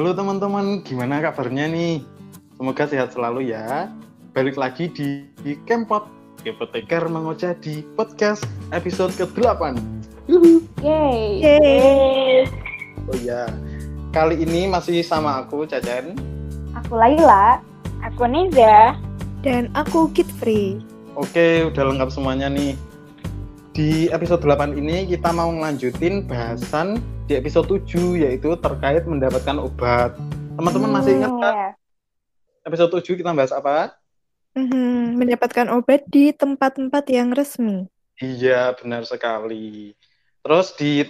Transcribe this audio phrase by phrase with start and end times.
[0.00, 2.00] Halo teman-teman, gimana kabarnya nih?
[2.56, 3.92] Semoga sehat selalu ya.
[4.32, 6.08] Balik lagi di, di Kempot,
[6.40, 9.76] Kepoteker Mengoceh di podcast episode ke-8.
[10.80, 11.44] Yeay.
[11.44, 12.48] Yeay.
[13.12, 13.44] Oh iya,
[14.08, 16.16] kali ini masih sama aku, Cacen.
[16.80, 17.60] Aku Laila.
[18.00, 18.96] Aku Niza.
[19.44, 20.80] Dan aku Kid Free.
[21.12, 22.72] Oke, udah lengkap semuanya nih.
[23.70, 26.98] Di episode 8 ini kita mau ngelanjutin bahasan
[27.30, 30.10] di episode 7 yaitu terkait mendapatkan obat.
[30.58, 31.54] Teman-teman masih ingat kan?
[32.66, 33.94] Episode 7 kita bahas apa?
[34.58, 37.86] Mhm, mendapatkan obat di tempat-tempat yang resmi.
[38.18, 39.94] Iya, benar sekali.
[40.42, 41.06] Terus di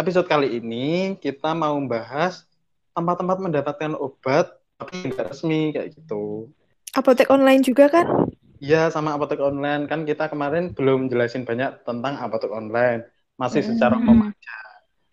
[0.00, 2.48] episode kali ini kita mau membahas
[2.96, 6.48] tempat-tempat mendapatkan obat tapi nggak resmi kayak gitu.
[6.96, 8.31] Apotek online juga kan?
[8.62, 13.02] Iya, sama apotek online kan kita kemarin belum jelasin banyak tentang apotek online,
[13.34, 14.06] masih secara Hmm.
[14.06, 14.56] umum aja.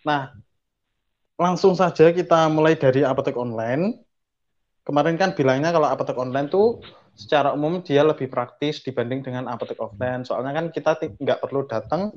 [0.05, 0.21] Nah,
[1.33, 4.05] langsung saja kita mulai dari apotek online.
[4.85, 6.77] Kemarin kan bilangnya kalau apotek online tuh
[7.17, 10.21] secara umum dia lebih praktis dibanding dengan apotek offline.
[10.21, 12.13] Soalnya kan kita nggak perlu datang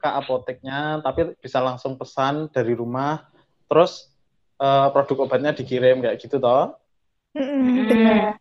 [0.00, 3.28] ke apoteknya, tapi bisa langsung pesan dari rumah,
[3.68, 4.08] terus
[4.56, 6.72] eh, produk obatnya dikirim kayak gitu toh.
[7.36, 8.32] Mhm, Hmm.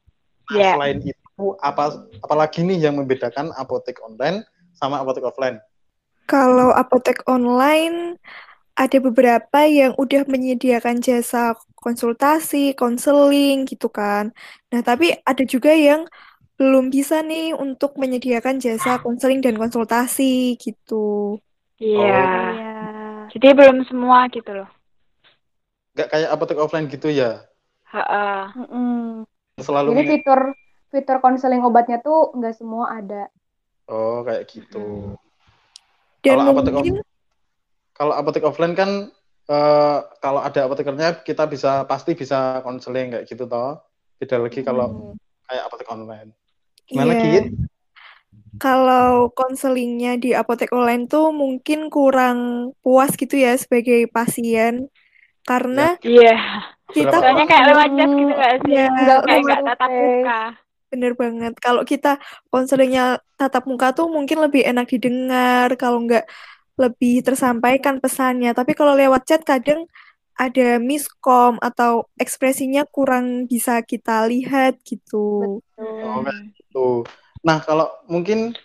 [0.50, 0.74] Nah, Ya.
[0.74, 1.19] selain itu
[1.60, 4.44] apa apalagi nih yang membedakan apotek online
[4.76, 5.60] sama apotek offline?
[6.30, 8.20] Kalau apotek online
[8.80, 14.32] ada beberapa yang udah menyediakan jasa konsultasi, konseling gitu kan.
[14.72, 16.08] Nah, tapi ada juga yang
[16.56, 21.40] belum bisa nih untuk menyediakan jasa konseling dan konsultasi gitu.
[21.80, 22.24] Iya.
[22.56, 22.80] Iya.
[23.36, 24.70] Jadi belum semua gitu loh.
[25.96, 27.48] Nggak kayak apotek offline gitu ya?
[27.90, 28.42] Heeh.
[28.60, 29.24] Mm-mm.
[29.60, 30.40] Selalu Jadi fitur
[30.90, 33.30] fitur konseling obatnya tuh nggak semua ada.
[33.90, 35.18] Oh, kayak gitu.
[36.22, 36.96] Dan Kalau apotek mungkin
[37.96, 38.90] Kalau apotek offline kan
[39.50, 43.82] eh, kalau ada apotekernya kita bisa pasti bisa konseling kayak gitu toh.
[44.22, 45.16] Beda lagi kalau Hmm.
[45.50, 46.30] kayak apotek online.
[46.86, 47.18] Gimana.
[47.18, 47.46] Kit?
[48.60, 54.92] Kalau konselingnya di apotek online tuh mungkin kurang puas gitu ya sebagai pasien
[55.48, 56.36] karena Iya.
[56.92, 57.16] kita?
[57.24, 58.74] Soalnya kayak lewat chat gitu gak sih?
[58.76, 60.42] Ya, Nggak Kayak to tatap muka.
[60.90, 61.54] Bener banget.
[61.62, 62.18] Kalau kita
[62.50, 66.26] konselingnya tatap muka tuh mungkin lebih enak didengar, kalau nggak
[66.76, 68.52] lebih tersampaikan pesannya.
[68.52, 69.86] Tapi kalau lewat chat kadang
[70.40, 75.60] ada miskom atau ekspresinya kurang bisa kita lihat gitu.
[75.76, 77.04] Oh, kayak gitu.
[77.44, 78.56] Nah, kalau mungkin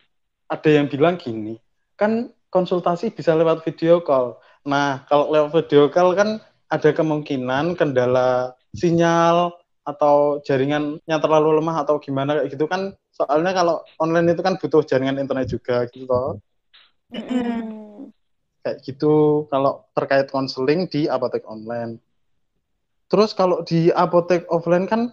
[0.47, 1.59] ada yang bilang gini,
[1.99, 4.39] kan konsultasi bisa lewat video call.
[4.63, 6.39] Nah, kalau lewat video call kan
[6.71, 12.97] ada kemungkinan kendala sinyal atau jaringannya terlalu lemah atau gimana kayak gitu kan.
[13.13, 16.41] Soalnya kalau online itu kan butuh jaringan internet juga gitu toh.
[18.65, 22.01] Kayak gitu kalau terkait konseling di apotek online.
[23.13, 25.13] Terus kalau di apotek offline kan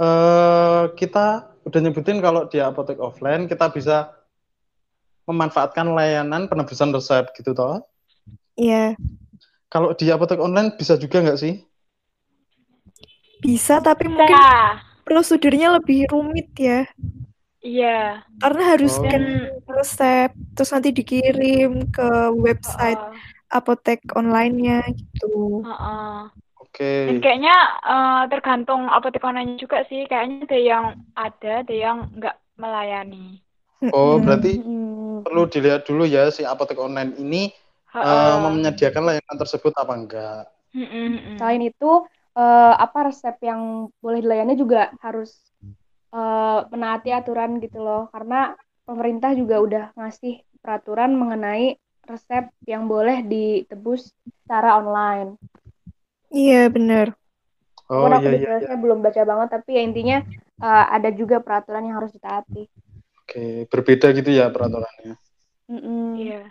[0.00, 4.16] eh, kita udah nyebutin kalau di apotek offline kita bisa
[5.26, 7.82] memanfaatkan layanan penebusan resep gitu toh.
[8.56, 8.96] Iya,
[9.68, 11.60] Kalau di apotek online bisa juga nggak sih?
[13.44, 14.36] Bisa tapi mungkin
[15.06, 16.88] prosedurnya lebih rumit ya.
[17.64, 18.22] Iya.
[18.42, 19.00] Karena harus Oh.
[19.00, 19.24] scan
[19.66, 23.16] resep, terus nanti dikirim ke website Heeh.
[23.48, 25.64] apotek online-nya gitu.
[25.64, 26.16] Heeh.
[26.60, 26.90] Oke.
[27.08, 30.04] Dan kayaknya eh, tergantung apotek online juga sih.
[30.10, 30.84] Kayaknya ada yang
[31.16, 33.40] ada, ada yang nggak melayani.
[33.94, 35.22] Oh, berarti Mm-mm.
[35.24, 37.52] perlu dilihat dulu ya si apotek online ini
[37.96, 38.52] eh, Heeh.
[38.52, 40.42] menyediakan layanan tersebut apa enggak.
[40.76, 41.40] Mm-mm.
[41.40, 41.90] Selain itu
[42.36, 45.32] eh, apa resep yang boleh dilayani juga harus
[46.12, 48.12] eh, menaati aturan gitu loh.
[48.12, 48.52] Karena
[48.84, 51.74] pemerintah juga udah ngasih peraturan mengenai
[52.06, 54.14] resep yang boleh ditebus
[54.44, 55.34] secara online.
[56.30, 57.16] Iya, bener.
[57.86, 58.74] Oh Walaupun aku iya iya.
[58.78, 60.18] belum baca banget, tapi ya intinya
[60.62, 62.66] eh, ada juga peraturan yang harus ditaati.
[63.26, 65.18] Oke, berbeda gitu ya peraturannya.
[65.66, 66.14] Mm-mm.
[66.14, 66.42] Iya.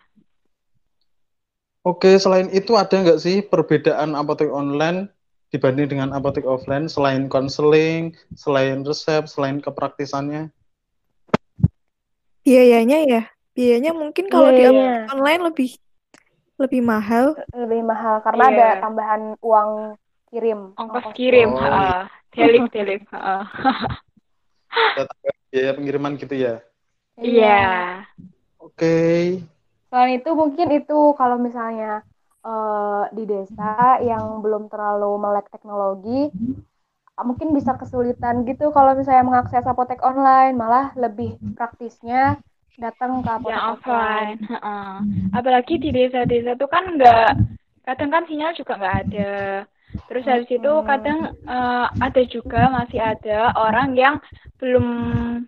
[1.86, 5.15] Oke, selain itu ada nggak sih perbedaan apotek online
[5.56, 10.52] dibanding dengan apotek offline selain konseling, selain resep, selain kepraktisannya?
[12.44, 13.22] Biayanya ya,
[13.56, 15.08] biayanya mungkin kalau di Biayanya.
[15.08, 15.70] apotek online lebih
[16.60, 17.26] lebih mahal.
[17.56, 18.56] Lebih mahal karena Iya.
[18.56, 19.96] ada tambahan uang
[20.30, 20.60] kirim.
[20.76, 21.50] Ongkos kirim.
[21.56, 22.00] Oh, Heeh.
[22.36, 23.02] Delip, delip.
[23.12, 23.44] Heeh.
[25.52, 26.60] Biaya pengiriman gitu ya.
[27.16, 28.04] Iya.
[28.60, 29.40] Oke.
[29.88, 32.04] Selain itu mungkin itu kalau misalnya
[32.46, 36.30] eh, di desa yang belum terlalu melek teknologi,
[37.26, 42.38] mungkin bisa kesulitan gitu kalau misalnya mengakses apotek online, malah lebih praktisnya
[42.76, 44.38] datang ke apotek Yang offline.
[44.46, 44.92] Heeh.
[45.32, 47.30] Apalagi di desa-desa tuh kan nggak
[47.88, 49.32] kadang kan sinyal juga nggak ada
[50.06, 54.16] Terus habis itu kadang eh, ada juga masih ada orang yang
[54.60, 54.86] belum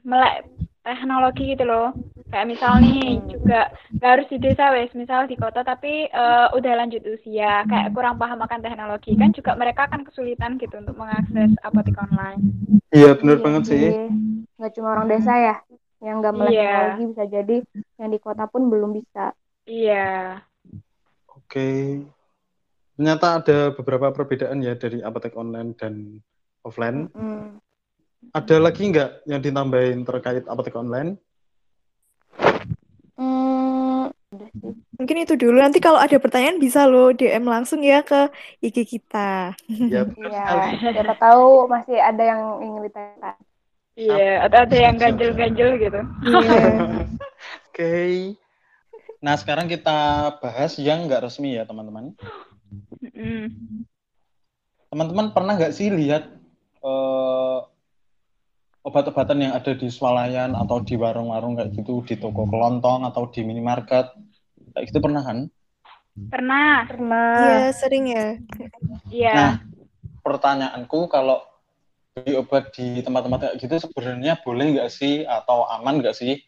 [0.01, 0.47] melek
[0.81, 1.93] teknologi gitu loh.
[2.27, 6.73] Kayak misal nih juga nggak harus di desa wes, misal di kota tapi eh, udah
[6.83, 11.55] lanjut usia, kayak kurang paham akan teknologi kan juga mereka akan kesulitan gitu untuk mengakses
[11.63, 12.43] apotek online.
[12.91, 13.87] Iya, bener Iya banget sih.
[14.59, 15.55] Nggak cuma orang desa ya
[16.03, 16.67] yang nggak melek Iya.
[16.67, 17.57] teknologi bisa jadi
[17.97, 19.31] yang di kota pun belum bisa.
[19.65, 20.43] Iya.
[21.31, 21.69] Oke.
[22.97, 26.19] Ternyata ada beberapa perbedaan ya dari apotek online dan
[26.65, 27.07] offline.
[27.13, 27.61] Mm.
[28.33, 31.15] Ada lagi nggak yang ditambahin terkait apotek online?
[34.37, 34.73] Udah sih.
[35.01, 35.57] Mungkin itu dulu.
[35.57, 38.29] Nanti kalau ada pertanyaan bisa loh DM langsung ya ke
[38.61, 39.57] IG kita.
[39.67, 40.93] Ya, Iya, sekali.
[40.93, 43.35] siapa tahu masih ada yang ingin ditanyakan.
[43.97, 46.01] Iya, atau ada yang ganjel-ganjel gitu.
[46.21, 46.61] Iya.
[47.73, 47.93] Oke.
[49.17, 52.13] Nah, sekarang kita bahas yang nggak resmi ya, teman-teman.
[53.17, 53.49] Mm.
[54.93, 56.29] Teman-teman pernah nggak sih lihat
[56.85, 57.59] eh,
[58.85, 63.41] obat-obatan yang ada di swalayan atau di warung-warung kayak gitu, di toko kelontong atau di
[63.43, 64.13] minimarket?
[64.77, 65.37] Kayak gitu pernah kan?
[66.29, 66.85] Pernah.
[66.85, 67.33] Pernah.
[67.41, 68.27] Iya, sering ya.
[69.09, 69.33] Iya.
[69.33, 69.51] Nah,
[70.21, 71.41] pertanyaanku kalau
[72.13, 76.45] beli obat di tempat-tempat kayak gitu sebenarnya boleh nggak sih atau aman nggak sih?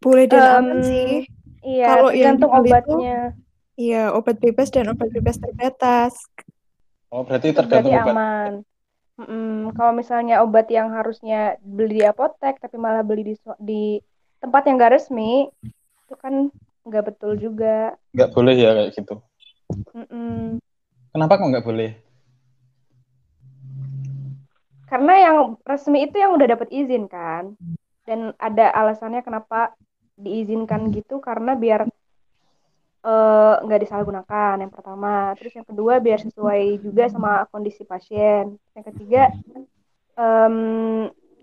[0.00, 1.28] Boleh dan Em, aman sih.
[1.60, 3.36] Iya, Kalau yang tergantung obatnya.
[3.76, 6.16] Iya, obat bebas dan obat bebas terbatas.
[7.12, 8.16] Oh, berarti Itu tergantung berarti obat.
[8.16, 8.52] aman.
[9.20, 13.82] Mm-mm, Kalau misalnya obat yang harusnya beli di apotek tapi malah beli di di
[14.38, 15.50] tempat yang gak resmi,
[16.08, 16.48] itu kan
[16.88, 17.98] nggak betul juga.
[18.16, 19.14] Nggak boleh ya kayak gitu.
[19.92, 20.56] Mm-mm.
[21.12, 21.90] Kenapa kok nggak boleh?
[24.88, 25.36] Karena yang
[25.68, 27.52] resmi itu yang udah dapat izin kan,
[28.08, 29.76] dan ada alasannya kenapa
[30.16, 31.84] diizinkan gitu karena biar
[33.04, 38.84] eh, nggak disalahgunakan yang pertama, terus yang kedua biar sesuai juga sama kondisi pasien, yang
[38.88, 39.28] ketiga
[40.16, 40.56] em,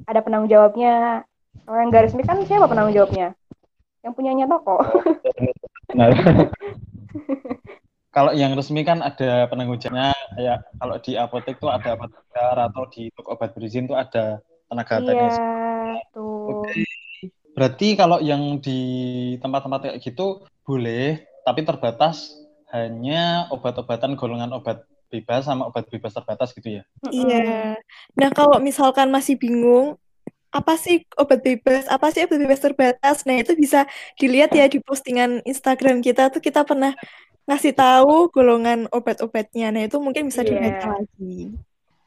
[0.10, 1.22] ada penanggung jawabnya.
[1.66, 3.34] Kalau yang nggak resmi kan siapa penanggung jawabnya?
[4.06, 4.78] Yang punyanya toko.
[5.98, 6.14] Nah,
[8.14, 12.84] kalau yang resmi kan ada penanggung jawabnya, kayak kalau di apotek tuh ada apoteker atau
[12.94, 15.36] di toko obat berizin tuh ada tenaga Iya, teknis.
[16.14, 16.70] tuh.
[16.70, 16.86] Oke.
[17.58, 18.80] Berarti kalau yang di
[19.42, 22.30] tempat-tempat kayak gitu boleh, tapi terbatas
[22.70, 26.84] hanya obat-obatan golongan obat bebas sama obat bebas terbatas gitu ya.
[27.10, 27.80] Iya.
[28.20, 29.96] Nah, kalau misalkan masih bingung,
[30.56, 33.28] apa sih obat bebas, apa sih obat bebas terbatas?
[33.28, 33.84] Nah, itu bisa
[34.16, 36.96] dilihat ya di postingan Instagram kita tuh kita pernah
[37.46, 39.76] ngasih tahu golongan obat-obatnya.
[39.76, 40.56] Nah, itu mungkin bisa Iya.
[40.56, 41.52] dibaca lagi.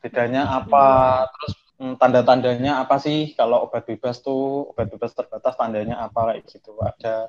[0.01, 0.87] Bedanya apa?
[1.29, 6.49] Terus hmm, tanda-tandanya apa sih kalau obat bebas tuh obat bebas terbatas tandanya apa kayak
[6.49, 6.73] gitu?
[6.81, 7.29] Ada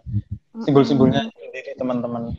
[0.64, 2.32] simbol-simbolnya sendiri teman-teman.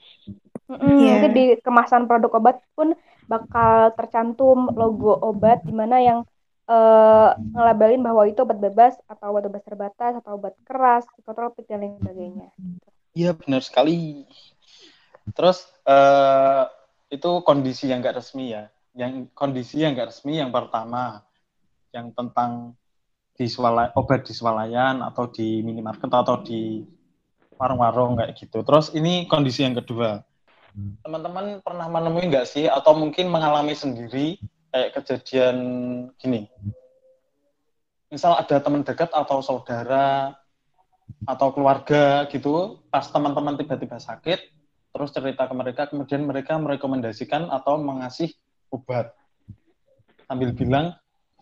[0.71, 1.21] Iya.
[1.21, 2.97] Nanti di kemasan produk obat pun
[3.29, 6.25] bakal tercantum logo obat di mana yang
[6.71, 11.83] eh, ngelabelin bahwa itu obat bebas atau obat bebas terbatas atau obat keras, psikotropik dan
[11.83, 12.49] lain sebagainya.
[13.11, 14.25] Iya benar sekali.
[15.35, 16.65] Terus eh,
[17.11, 18.71] itu kondisi yang nggak resmi ya.
[18.95, 21.27] Yang kondisi yang nggak resmi yang pertama,
[21.91, 22.79] yang tentang
[23.35, 26.85] di swala- obat di swalayan atau di minimarket atau di
[27.57, 28.63] warung-warung kayak gitu.
[28.63, 30.23] Terus ini kondisi yang kedua.
[31.03, 34.39] Teman-teman pernah menemui nggak sih atau mungkin mengalami sendiri
[34.71, 35.57] kayak kejadian
[36.17, 36.47] gini?
[38.11, 40.35] Misal ada teman dekat atau saudara
[41.27, 44.39] atau keluarga gitu, pas teman-teman tiba-tiba sakit,
[44.95, 48.35] terus cerita ke mereka, kemudian mereka merekomendasikan atau mengasih
[48.71, 49.15] obat.
[50.27, 50.95] Sambil bilang,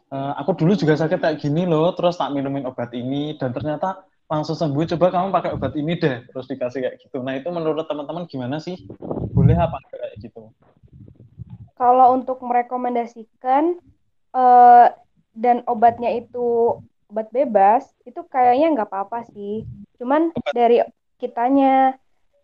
[0.08, 4.08] "E, aku dulu juga sakit kayak gini loh, terus tak minumin obat ini, dan ternyata
[4.28, 7.24] langsung sembuh, coba kamu pakai obat ini deh, terus dikasih kayak gitu.
[7.24, 8.76] Nah itu menurut teman-teman gimana sih?
[9.32, 10.52] Boleh apa kayak gitu?
[11.78, 13.78] Kalau untuk merekomendasikan
[14.34, 14.86] eh,
[15.38, 19.64] dan obatnya itu obat bebas, itu kayaknya nggak apa-apa sih.
[19.96, 20.82] Cuman dari
[21.16, 21.94] kitanya,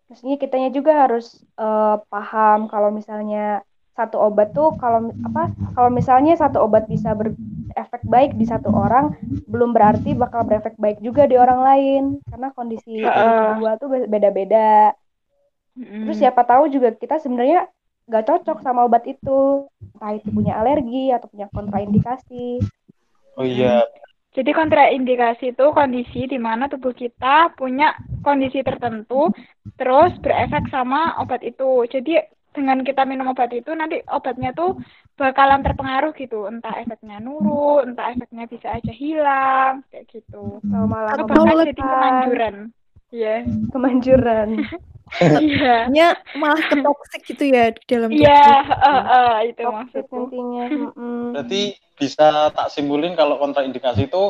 [0.07, 3.61] maksudnya kitanya juga harus eh, paham kalau misalnya
[3.95, 9.15] satu obat tuh kalau apa kalau misalnya satu obat bisa berefek baik di satu orang
[9.47, 13.55] belum berarti bakal berefek baik juga di orang lain karena kondisi Heeh.
[13.55, 14.91] kedua tuh beda-beda
[15.79, 16.11] Mm-mm.
[16.11, 17.71] terus siapa tahu juga kita sebenarnya
[18.05, 22.61] nggak cocok sama obat itu entah itu punya alergi atau punya kontraindikasi
[23.35, 23.83] Oh iya,
[24.35, 29.31] Jadi kontraindikasi itu kondisi di mana tubuh kita punya kondisi tertentu
[29.79, 31.87] terus berefek sama obat itu.
[31.87, 32.19] Jadi
[32.55, 34.75] dengan kita minum obat itu nanti obatnya tuh
[35.15, 36.47] bakalan terpengaruh gitu.
[36.51, 40.59] Entah efeknya nurun, entah efeknya bisa aja hilang kayak gitu.
[40.63, 42.55] atau malah Atau bahkan jadi kemanjuran.
[43.11, 43.35] Iya.
[43.71, 44.49] kemanjuran.
[45.21, 45.87] Iya.
[45.87, 48.83] Nya malah ke toxic gitu ya di dalam Iya, tubuh.
[48.83, 50.15] eh, eh, itu Toxic maksudku.
[50.17, 50.65] nantinya.
[50.91, 51.19] mm-mm.
[51.31, 51.61] Berarti
[51.95, 54.23] bisa tak simpulin kalau kontraindikasi itu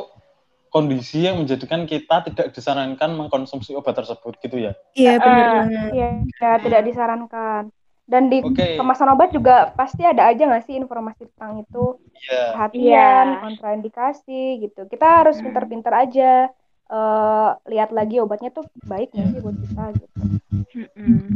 [0.69, 4.75] kondisi yang menjadikan kita tidak disarankan mengkonsumsi obat tersebut gitu ya.
[4.93, 5.89] Iya benar banget.
[5.95, 7.63] Iya, ya, tidak disarankan.
[8.05, 8.77] Dan di Oke.
[8.77, 12.41] kemasan obat juga pasti ada aja nggak sih informasi tentang itu Iya.
[12.53, 13.39] perhatian, Iya.
[13.41, 14.85] kontraindikasi gitu.
[14.85, 16.53] Kita harus pinter-pinter aja
[16.89, 20.17] eh, lihat lagi obatnya tuh baik nggak sih buat kita gitu.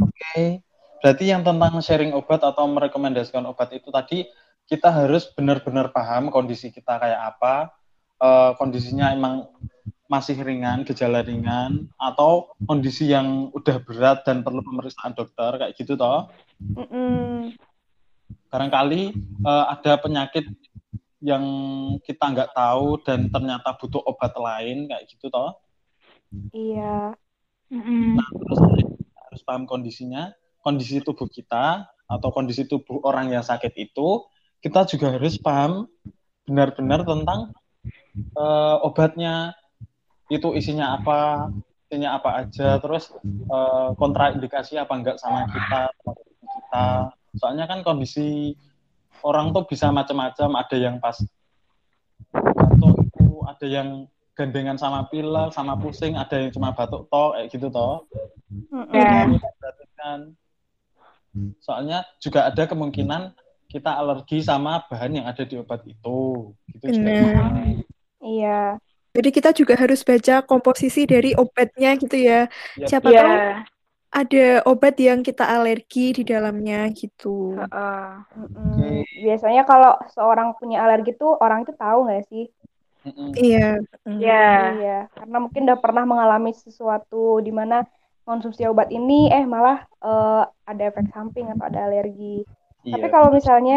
[0.06, 0.62] Oke.
[1.00, 4.28] Berarti yang tentang sharing obat atau merekomendasikan obat itu tadi
[4.68, 7.74] kita harus benar-benar paham kondisi kita kayak apa,
[8.20, 9.48] eh, kondisinya emang
[10.10, 15.94] masih ringan, gejala ringan, atau kondisi yang udah berat dan perlu pemeriksaan dokter kayak gitu
[15.94, 16.26] toh.
[16.58, 17.54] Mm-mm.
[18.50, 19.14] Barangkali
[19.46, 20.50] eh, ada penyakit
[21.20, 21.44] yang
[22.00, 25.52] kita nggak tahu dan ternyata butuh obat lain kayak gitu toh.
[26.52, 27.12] Iya.
[27.70, 28.18] Mm-mm.
[28.18, 30.32] Terus kita harus paham kondisinya,
[30.64, 34.26] kondisi tubuh kita atau kondisi tubuh orang yang sakit itu,
[34.58, 35.86] kita juga harus paham
[36.48, 37.54] benar-benar tentang
[38.16, 39.54] eh, obatnya
[40.26, 41.50] itu isinya apa,
[41.86, 46.86] isinya apa aja, terus eh, kontraindikasi apa enggak sama kita, sama tubuh kita.
[47.38, 48.58] Soalnya kan kondisi
[49.22, 51.16] orang tuh bisa macam-macam, ada yang pas
[52.30, 53.88] batuk itu, ada yang
[54.36, 58.08] gandengan sama pilek, sama pusing, ada yang cuma batuk toh, kayak gitu toh.
[58.48, 58.88] Mm-mm.
[58.88, 60.18] Perlu diperhatikan.
[61.62, 63.36] Soalnya juga ada kemungkinan
[63.70, 66.50] kita alergi sama bahan yang ada di obat itu.
[66.74, 66.90] Gitu.
[66.90, 67.78] Benar.
[68.18, 68.60] Iya.
[69.10, 72.46] Jadi kita juga harus baca komposisi dari obatnya gitu ya.
[72.78, 73.18] Ya, Siapa Iya.
[73.22, 73.34] tahu
[74.10, 77.54] ada obat yang kita alergi di dalamnya gitu.
[77.58, 78.04] Heeh.
[78.38, 78.70] Mm-mm.
[78.78, 78.86] Oke.
[79.24, 82.44] Biasanya kalau seorang punya alergi tuh orang itu tahu nggak sih?
[83.38, 83.58] Iya.
[84.06, 84.18] mm.
[84.20, 84.34] Iya.
[84.76, 87.74] Iya, karena mungkin udah pernah mengalami sesuatu di mana
[88.26, 92.46] konsumsi obat ini eh malah eh, ada efek samping atau ada alergi.
[92.92, 93.12] Tapi Iya.
[93.14, 93.74] kalau misalnya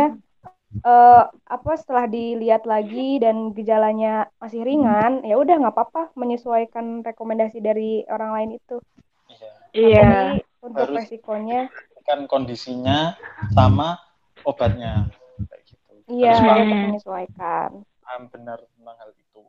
[0.85, 1.21] eh,
[1.55, 4.07] apa setelah dilihat lagi dan gejalanya
[4.41, 8.75] masih ringan, ya udah nggak apa-apa menyesuaikan rekomendasi dari orang lain itu.
[9.73, 10.37] Iya.
[10.37, 11.61] Tapi untuk Harus- resikonya,
[12.03, 13.15] Kan kondisinya
[13.51, 13.95] sama
[14.43, 15.07] obatnya.
[15.39, 15.91] Kayak gitu.
[16.11, 17.79] iya menyesuaikan.
[18.03, 19.41] paham benar tentang hal itu.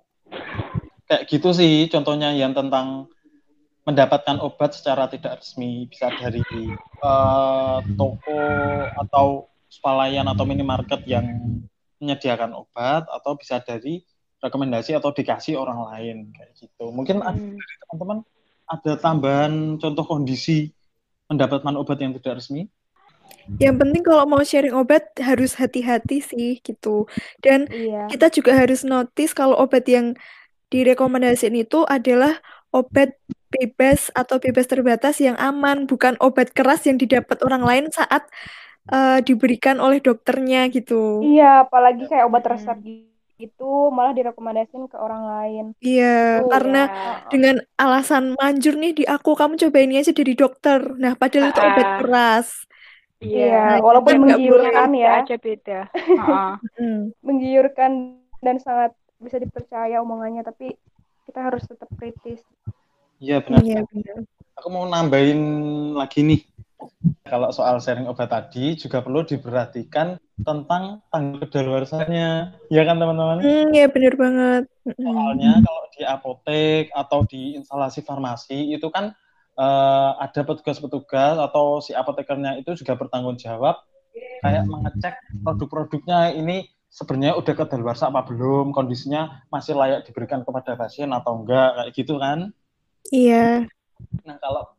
[1.04, 3.10] Kayak gitu sih contohnya yang tentang
[3.82, 6.40] mendapatkan obat secara tidak resmi bisa dari
[7.02, 8.38] eh, toko
[8.96, 11.26] atau swalayan atau minimarket yang
[11.98, 13.98] menyediakan obat atau bisa dari
[14.38, 16.88] rekomendasi atau dikasih orang lain kayak gitu.
[16.88, 17.58] Mungkin ada Hmm.
[17.58, 18.18] dari teman-teman
[18.64, 20.72] ada tambahan contoh kondisi
[21.28, 22.68] mendapatkan obat yang tidak resmi?
[23.60, 27.04] Yang penting kalau mau sharing obat harus hati-hati sih gitu.
[27.40, 28.08] Dan Iya.
[28.08, 30.16] kita juga harus notice kalau obat yang
[30.72, 32.40] direkomendasiin itu adalah
[32.74, 33.14] obat
[33.54, 38.26] bebas atau bebas terbatas yang aman, bukan obat keras yang didapat orang lain saat
[38.90, 41.22] eh, diberikan oleh dokternya gitu.
[41.24, 43.13] Iya, apalagi kayak obat resep gitu
[43.96, 45.64] malah direkomendasiin ke orang lain.
[45.84, 46.04] Iya,
[46.40, 47.28] Tuh, karena Iya.
[47.32, 50.80] dengan alasan manjur nih di aku, kamu coba ini aja dari dokter.
[51.02, 52.48] Nah, padahal itu obat keras.
[53.24, 55.78] Iya, Nah, walaupun menggiurkan ya, aja beda.
[56.18, 56.50] Heeh.
[57.26, 57.92] Menggiurkan
[58.44, 58.92] dan sangat
[59.24, 60.76] bisa dipercaya omongannya, tapi
[61.24, 62.40] kita harus tetap kritis.
[63.22, 63.64] Iya benar.
[63.64, 64.18] Iya, benar.
[64.58, 65.40] Aku mau nambahin
[66.00, 66.40] lagi nih.
[67.24, 72.58] Kalau soal sharing obat tadi juga perlu diperhatikan tentang tanggal kedaluarsanya.
[72.68, 73.40] Ya kan teman-teman?
[73.40, 74.64] Hmm, ya benar banget.
[74.84, 75.04] Mm-mm.
[75.04, 79.16] Soalnya kalau di apotek atau di instalasi farmasi itu kan
[79.56, 83.80] eh, ada petugas-petugas atau si apotekernya itu juga bertanggung jawab
[84.44, 91.10] kayak mengecek produk-produknya ini sebenarnya udah kedaluarsa apa belum, kondisinya masih layak diberikan kepada pasien
[91.10, 92.54] atau enggak kayak gitu kan.
[93.10, 93.66] Iya.
[94.22, 94.73] Nah, kalau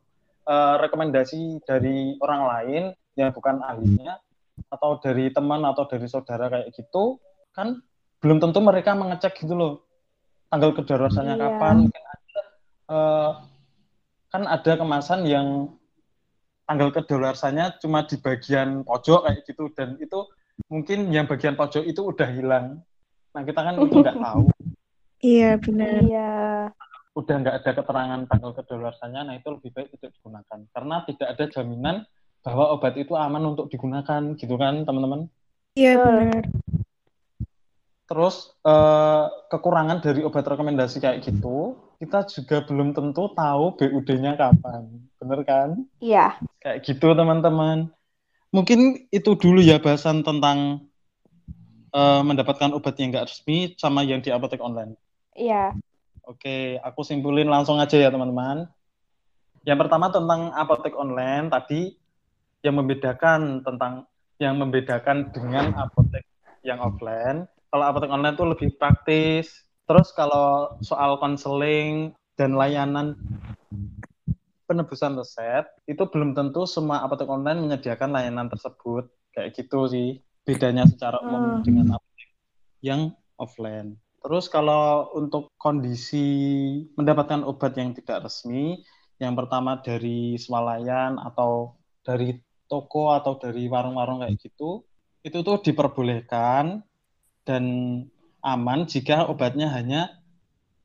[0.46, 2.82] eh, rekomendasi dari orang lain
[3.18, 4.16] yang bukan ahlinya
[4.70, 7.18] atau dari teman atau dari saudara kayak gitu,
[7.52, 7.82] kan
[8.22, 9.72] belum tentu mereka mengecek gitu loh.
[10.48, 11.42] Tanggal kedaluarsanya Iya.
[11.50, 11.76] kapan?
[11.90, 12.40] Mungkin ada
[12.86, 13.30] eh,
[14.30, 15.74] kan ada kemasan yang
[16.66, 20.18] tanggal kedaluarsanya cuma di bagian pojok kayak gitu dan itu
[20.66, 22.82] mungkin yang bagian pojok itu udah hilang.
[23.30, 24.50] Nah, kita kan itu nggak tahu.
[25.22, 25.94] Iya, benar.
[26.04, 26.30] Iya,
[27.16, 30.58] udah nggak ada keterangan tanggal kedaluarsanya, nah itu lebih baik tidak digunakan.
[30.68, 31.96] Karena tidak ada jaminan
[32.44, 35.32] bahwa obat itu aman untuk digunakan, gitu kan teman-teman.
[35.80, 36.44] Iya, benar.
[38.06, 44.86] Terus eh, kekurangan dari obat rekomendasi kayak gitu, kita juga belum tentu tahu BUD-nya kapan,
[45.16, 45.68] bener kan?
[45.98, 47.90] iya, Kayak gitu teman-teman.
[48.52, 50.84] Mungkin itu dulu ya bahasan tentang
[51.96, 55.00] eh, mendapatkan obat yang nggak resmi sama yang di apotek online.
[55.32, 55.72] iya.
[56.26, 58.66] Oke, aku simpulin langsung aja ya teman-teman.
[59.62, 61.94] Yang pertama tentang apotek online tadi
[62.66, 64.10] yang membedakan tentang
[64.42, 66.26] yang membedakan dengan apotek
[66.66, 67.46] yang offline.
[67.70, 69.46] Kalau apotek online itu lebih praktis.
[69.86, 73.14] Terus kalau soal konseling dan layanan
[74.66, 80.90] penebusan resep itu belum tentu semua apotek online menyediakan layanan tersebut kayak gitu sih bedanya
[80.90, 81.62] secara umum Hmm.
[81.62, 82.28] dengan apotek
[82.82, 83.94] yang offline.
[84.26, 86.26] Terus kalau untuk kondisi
[86.98, 88.82] mendapatkan obat yang tidak resmi,
[89.22, 92.34] yang pertama dari swalayan atau dari
[92.66, 94.82] toko atau dari warung-warung kayak gitu,
[95.22, 96.82] itu tuh diperbolehkan
[97.46, 97.64] dan
[98.42, 100.10] aman jika obatnya hanya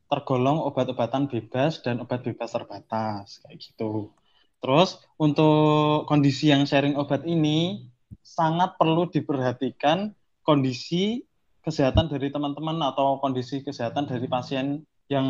[0.05, 4.13] tergolong obat-obatan bebas dan obat bebas terbatas kayak gitu.
[4.61, 7.89] Terus untuk kondisi yang sharing obat ini
[8.21, 10.13] sangat perlu diperhatikan
[10.45, 11.25] kondisi
[11.61, 15.27] kesehatan dari teman-teman atau kondisi kesehatan dari pasien yang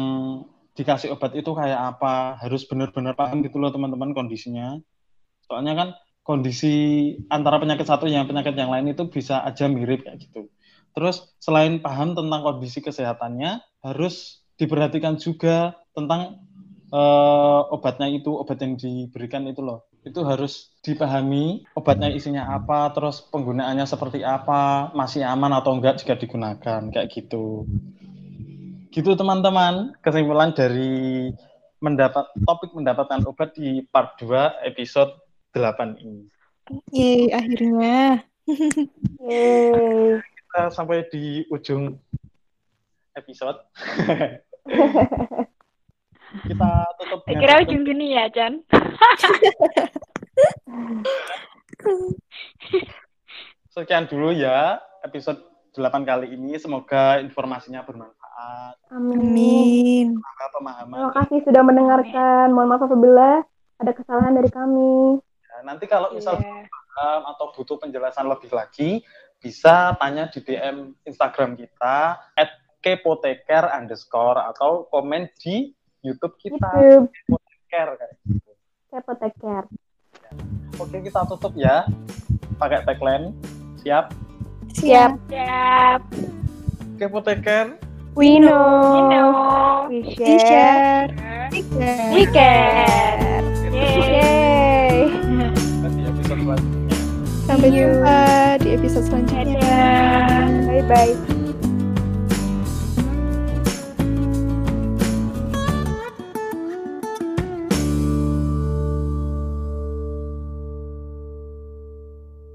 [0.72, 4.80] dikasih obat itu kayak apa harus benar-benar paham gitu loh teman-teman kondisinya.
[5.44, 5.90] Soalnya kan
[6.24, 6.74] kondisi
[7.28, 10.48] antara penyakit satu yang penyakit yang lain itu bisa aja mirip kayak gitu.
[10.96, 16.40] Terus selain paham tentang kondisi kesehatannya harus diperhatikan juga tentang
[16.92, 19.91] eh, obatnya itu, obat yang diberikan itu loh.
[20.02, 26.18] Itu harus dipahami obatnya isinya apa, terus penggunaannya seperti apa, masih aman atau enggak jika
[26.18, 27.70] digunakan, kayak gitu.
[28.90, 31.30] Gitu teman-teman, kesimpulan dari
[31.82, 35.14] mendapat topik mendapatkan obat di part 2 episode
[35.54, 36.26] 8 ini.
[36.94, 38.26] Yeay, akhirnya.
[39.22, 40.22] Yeay.
[40.22, 41.94] Kita sampai di ujung
[43.18, 43.60] episode.
[46.32, 48.64] Kita tutup kira ujung dunia, Chan.
[53.72, 55.42] Sekian dulu ya episode
[55.72, 56.60] 8 kali ini.
[56.60, 58.76] Semoga informasinya bermanfaat.
[58.92, 60.20] Amin.
[60.20, 60.96] Semoga pemahaman.
[61.00, 62.46] Terima kasih sudah mendengarkan.
[62.52, 63.30] Mohon maaf apabila
[63.80, 65.18] ada kesalahan dari kami.
[65.24, 66.68] Ya, nanti kalau misal Iya.
[66.68, 69.00] paham atau butuh penjelasan lebih lagi,
[69.40, 72.52] bisa tanya di DM Instagram kita at
[72.84, 75.72] kepoteker underscore atau komen di
[76.04, 77.08] YouTube kita YouTube.
[77.16, 78.51] kepoteker kayak gitu.
[78.92, 79.64] Kepo take care.
[80.76, 81.88] Oke kita tutup ya
[82.60, 83.32] pakai tagline
[83.80, 84.12] siap
[84.76, 85.16] Siap.
[85.32, 86.00] Siap.
[87.00, 87.80] kepoteker
[88.20, 89.24] We know.Ino.
[89.88, 91.08] We Di share.
[91.16, 91.48] share.
[92.12, 93.40] We care.
[93.72, 93.96] Yeay.
[94.04, 94.96] Yeay.
[95.96, 96.92] di episode selanjutnya
[97.48, 98.20] Sampai jumpa
[98.60, 99.44] di episode selanjutnya.
[99.56, 100.44] Dadah.
[100.68, 101.41] Bye bye.